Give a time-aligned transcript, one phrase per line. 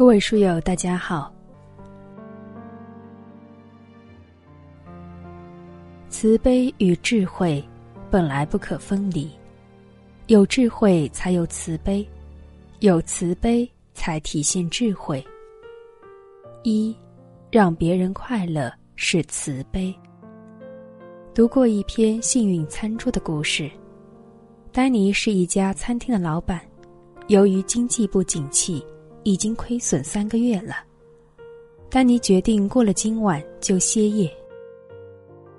[0.00, 1.30] 各位书友，大家好。
[6.08, 7.62] 慈悲与智慧
[8.10, 9.30] 本来不可分离，
[10.28, 12.08] 有智慧才有慈悲，
[12.78, 15.22] 有慈悲才体现智慧。
[16.62, 16.96] 一，
[17.50, 19.94] 让别人快乐是慈悲。
[21.34, 23.70] 读过一篇幸运餐桌的故事，
[24.72, 26.58] 丹尼是一家餐厅的老板，
[27.28, 28.82] 由于经济不景气，
[29.22, 30.76] 已经亏损三个月了。
[31.88, 34.30] 丹尼决定过了今晚就歇业。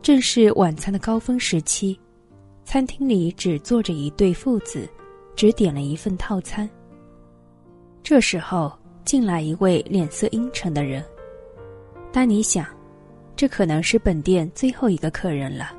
[0.00, 1.98] 正是晚餐的高峰时期，
[2.64, 4.88] 餐厅里只坐着一对父子，
[5.34, 6.68] 只点了一份套餐。
[8.02, 8.72] 这时候
[9.04, 11.02] 进来一位脸色阴沉的人，
[12.12, 12.66] 丹尼想，
[13.34, 15.74] 这可能是本店最后一个客人了，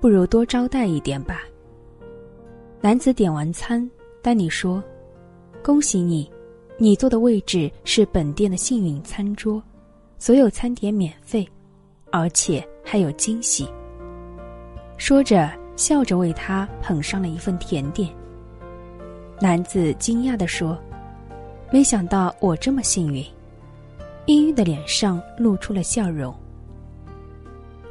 [0.00, 1.42] 不如多招待一点吧。
[2.80, 3.88] 男子点完餐，
[4.22, 4.82] 丹尼说
[5.60, 6.30] ：“恭喜你，
[6.78, 9.62] 你坐的位置是本店的幸运餐桌，
[10.18, 11.48] 所有餐点免费，
[12.10, 13.68] 而且。”还有惊喜。
[14.96, 18.08] 说着，笑着为他捧上了一份甜点。
[19.40, 20.78] 男子惊讶地说
[21.72, 23.26] ：“没想到我这么幸运。”
[24.26, 26.32] 阴郁的脸上露出了笑容。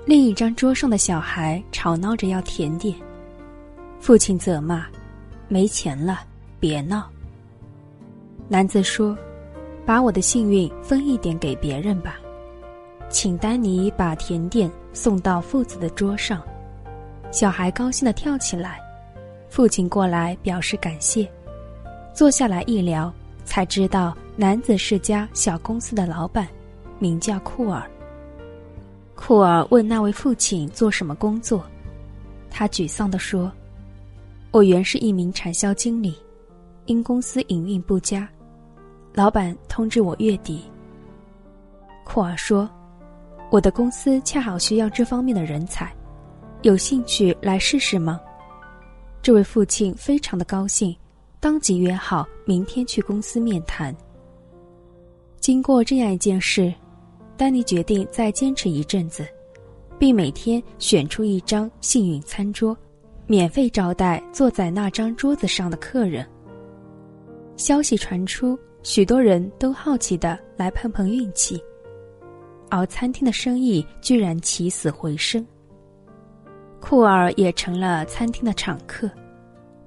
[0.05, 2.95] 另一张桌上的小孩吵闹着要甜点，
[3.99, 4.87] 父亲责骂
[5.49, 6.21] ：“没钱了，
[6.57, 7.09] 别闹。”
[8.47, 9.17] 男子说
[9.85, 12.19] ：“把我的幸运分一点给别人吧。”
[13.09, 16.43] 请丹尼把甜点送到父子的桌上，
[17.31, 18.79] 小孩高兴的跳起来，
[19.49, 21.27] 父亲过来表示感谢，
[22.13, 23.13] 坐下来一聊，
[23.45, 26.47] 才知道男子是家小公司的老板，
[26.99, 27.81] 名叫库尔。
[29.15, 31.63] 库尔问那位父亲做什么工作，
[32.49, 33.51] 他沮丧地说
[34.51, 36.15] ：“我原是一名产销经理，
[36.85, 38.27] 因公司营运不佳，
[39.15, 40.63] 老板通知我月底。”
[42.05, 42.69] 库尔说。
[43.51, 45.93] 我的公司恰好需要这方面的人才，
[46.63, 48.19] 有兴趣来试试吗？
[49.21, 50.93] 这位父亲非常的高兴，
[51.39, 53.95] 当即约好明天去公司面谈。
[55.39, 56.73] 经过这样一件事，
[57.37, 59.25] 丹尼决定再坚持一阵子，
[59.97, 62.75] 并每天选出一张幸运餐桌，
[63.27, 66.27] 免费招待坐在那张桌子上的客人。
[67.57, 71.59] 消息传出，许多人都好奇的来碰碰运气。
[72.69, 75.43] 而餐厅的生意居然起死回生。
[76.79, 79.09] 库尔也成了餐厅的常客，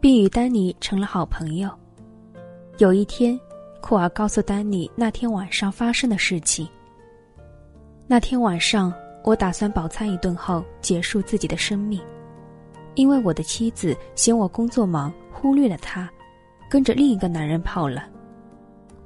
[0.00, 1.70] 并与丹尼成了好朋友。
[2.78, 3.38] 有一天，
[3.80, 6.68] 库尔告诉丹尼那天晚上发生的事情。
[8.04, 8.92] 那天晚上，
[9.22, 12.02] 我打算饱餐一顿后结束自己的生命，
[12.96, 16.10] 因为我的妻子嫌我工作忙，忽略了他，
[16.68, 18.08] 跟着另一个男人跑了。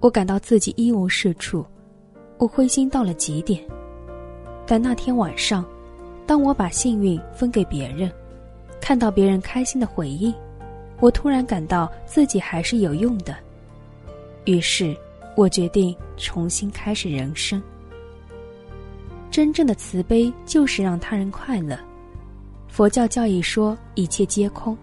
[0.03, 1.65] 我感到自己一无是处。
[2.37, 3.65] 我灰心到了极点，
[4.67, 5.65] 但那天晚上，
[6.27, 8.11] 当我把幸运分给别人，
[8.81, 10.35] 看到别人开心的回应，
[10.99, 13.37] 我突然感到自己还是有用的。
[14.45, 14.93] 于是，
[15.37, 17.63] 我决定重新开始人生。
[19.31, 21.79] 真正的慈悲就是让他人快乐。
[22.67, 24.77] 佛教教义说一切皆空，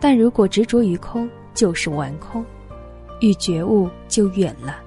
[0.00, 2.44] 但如果执着于空，就是玩空，
[3.22, 4.82] 与觉悟就远了。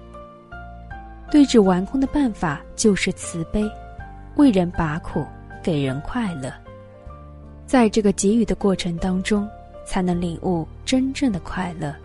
[1.31, 3.67] 对治顽空的办法就是慈悲，
[4.35, 5.25] 为人拔苦，
[5.63, 6.53] 给人快乐。
[7.65, 9.49] 在这个给予的过程当中，
[9.87, 11.95] 才能领悟真正的快乐。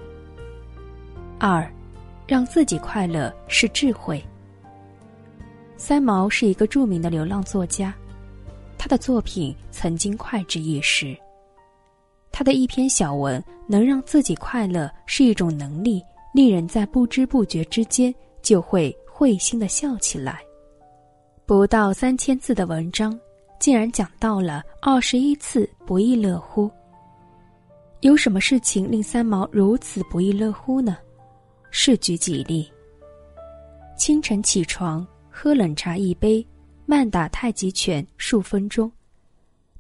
[1.39, 1.71] 二，
[2.27, 4.25] 让自己快乐是智慧。
[5.77, 7.93] 三毛是一个著名的流浪作家，
[8.79, 11.17] 他的作品曾经脍炙一时。
[12.33, 16.03] 他的一篇小文能让自己快乐是一种能力，
[16.33, 18.97] 令人在不知不觉之间就会。
[19.21, 20.41] 会心的笑起来。
[21.45, 23.21] 不到三千字的文章，
[23.59, 26.71] 竟然讲到了二十一次不亦乐乎。
[28.01, 30.97] 有什么事情令三毛如此不亦乐乎呢？
[31.71, 32.67] 是举几例：
[33.95, 36.43] 清晨起床，喝冷茶一杯，
[36.87, 38.91] 慢打太极拳数分钟，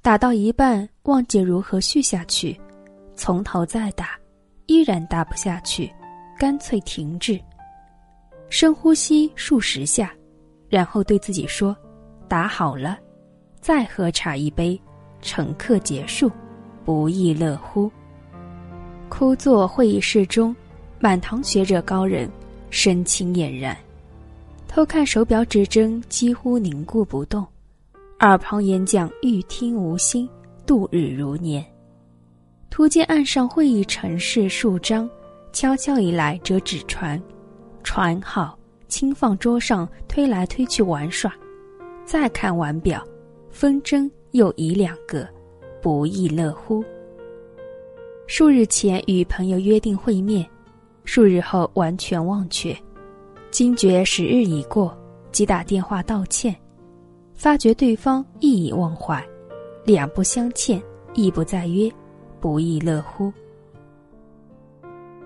[0.03, 2.61] 打到一半忘记如何续下去，
[3.17, 4.19] 从头再打，
[4.67, 5.91] 依然打不下去，
[6.40, 7.38] 干脆停止。
[8.48, 10.10] 深呼吸数十下，
[10.70, 11.76] 然后对自己说
[12.28, 12.98] ：“打好了，
[13.60, 14.81] 再喝茶一杯，
[15.20, 16.32] 乘客结束，
[16.82, 17.92] 不亦乐乎。”
[19.10, 20.56] 枯坐会议室中，
[20.98, 22.26] 满堂学者高人，
[22.70, 23.76] 神情俨然；
[24.66, 27.44] 偷看手表指针，几乎凝固不动；
[28.20, 30.26] 耳旁演讲，欲听无心，
[30.64, 31.62] 度日如年。
[32.70, 35.06] 突见岸上会议陈氏数张，
[35.52, 37.20] 悄悄以来折纸船。
[37.82, 38.58] 船好，
[38.88, 41.31] 轻放桌上，推来推去玩耍；
[42.05, 43.02] 再看腕表，
[43.50, 45.26] 风筝又一两个，
[45.81, 46.85] 不亦乐乎。
[48.26, 50.47] 数日前与朋友约定会面，
[51.05, 52.76] 数日后完全忘却，
[53.50, 54.96] 惊觉时日已过，
[55.32, 56.55] 即打电话道歉，
[57.35, 59.26] 发觉对方亦已忘怀，
[59.85, 60.81] 两不相欠，
[61.14, 61.91] 亦不再约，
[62.38, 63.32] 不亦乐乎。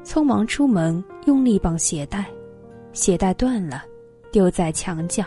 [0.05, 2.27] 匆忙出门，用力绑鞋带，
[2.93, 3.83] 鞋带断了，
[4.31, 5.25] 丢在墙角。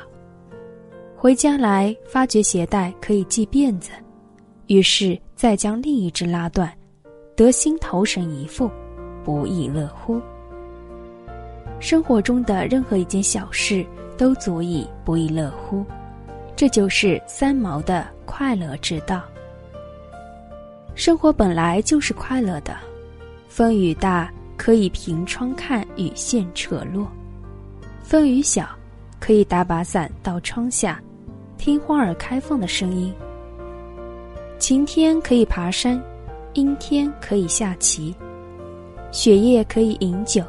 [1.16, 3.92] 回家来，发觉鞋带可以系辫子，
[4.68, 6.72] 于是再将另一只拉断。
[7.36, 8.70] 得心头神一副，
[9.24, 10.22] 不亦乐乎。
[11.80, 13.86] 生活中的任何一件小事
[14.18, 15.84] 都足以不亦乐乎，
[16.56, 19.22] 这就是三毛的快乐之道。
[20.96, 22.76] 生活本来就是快乐的，
[23.48, 27.08] 风雨大可以凭窗看雨线扯落，
[28.04, 28.68] 风雨小
[29.20, 31.02] 可以打把伞到窗下，
[31.58, 33.14] 听花儿开放的声音。
[34.60, 36.02] 晴天可以爬山。
[36.54, 38.16] 阴天可以下棋，
[39.12, 40.44] 雪夜可以饮酒，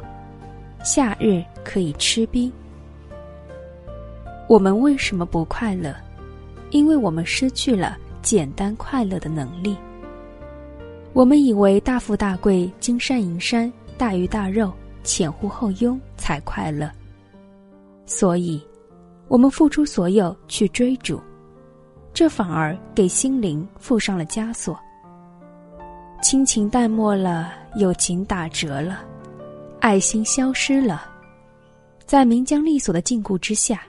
[0.83, 2.51] 夏日可以吃冰。
[4.47, 5.95] 我们为什么不快乐？
[6.71, 9.77] 因为我们失去了简单快乐的能力。
[11.13, 14.71] 我们以为大富大贵、金山银山、大鱼大肉、
[15.03, 16.89] 前呼后拥才快乐，
[18.05, 18.65] 所以，
[19.27, 21.19] 我们付出所有去追逐，
[22.13, 24.79] 这反而给心灵附上了枷锁。
[26.21, 29.03] 亲情淡漠了，友情打折了，
[29.81, 31.05] 爱心消失了，
[32.05, 33.81] 在名将利锁的禁锢之下，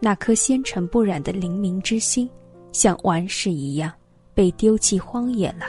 [0.00, 2.26] 那颗纤尘不染的灵明之心，
[2.72, 3.92] 像顽石一样
[4.32, 5.66] 被丢弃荒野了。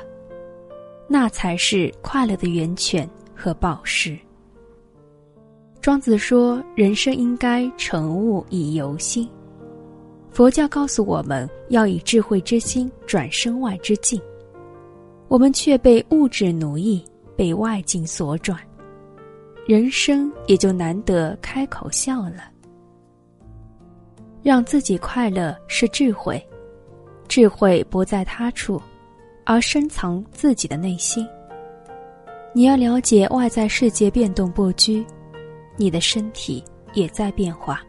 [1.10, 3.06] 那才是快乐的源泉
[3.42, 4.16] 和宝石。
[5.82, 9.28] 庄子说：“人生应该成物以游心。”
[10.30, 14.22] 佛教告诉我们要以智慧之心转身外之境。
[15.28, 17.04] 我们却被物质奴役，
[17.36, 18.60] 被外境所转，
[19.66, 22.52] 人生也就难得开口笑了。
[24.44, 26.42] 让自己快乐是智慧，
[27.28, 28.82] 智慧不在他处，
[29.46, 31.28] 而深藏自己的内心。
[32.54, 35.06] 你要了解外在世界变动不居，
[35.78, 36.62] 你的身体
[36.94, 37.82] 也在变化，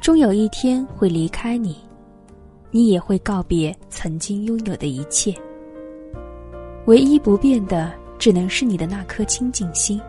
[0.00, 1.76] 终有一天会离开你，
[2.72, 5.32] 你也会告别曾经拥有的一切。
[6.86, 10.00] 唯一不变的，只能是你的那颗清净心，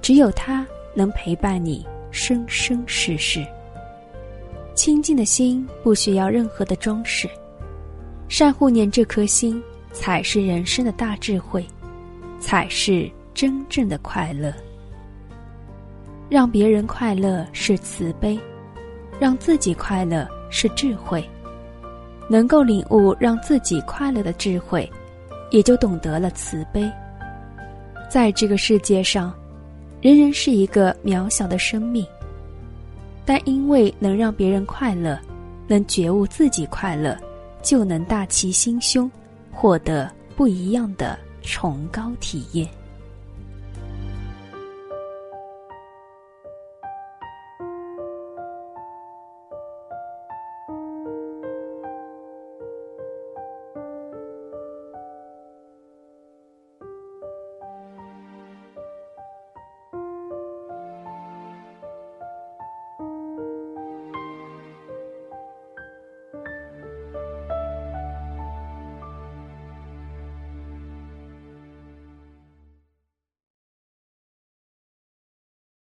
[0.00, 3.44] 只有它能陪伴你生生世世。
[4.76, 7.28] 清净的心不需要任何的装饰，
[8.28, 9.60] 善护念这颗心，
[9.92, 11.66] 才是人生的大智慧，
[12.46, 14.54] 才是真正的快乐。
[16.28, 18.38] 让别人快乐是慈悲，
[19.18, 21.28] 让自己快乐是智慧。
[22.30, 24.88] 能够领悟让自己快乐的智慧。
[25.50, 26.90] 也就懂得了慈悲。
[28.10, 29.32] 在这个世界上，
[30.02, 32.04] 人人是一个渺小的生命，
[33.24, 35.16] 但因为能让别人快乐，
[35.68, 37.16] 能觉悟自己快乐，
[37.62, 39.08] 就能大其心胸，
[39.52, 42.68] 获得不一样的崇高体验。